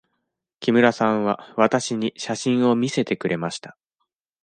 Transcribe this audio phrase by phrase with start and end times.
[0.61, 3.77] 木村さんはわたしに写真を見せてくれました。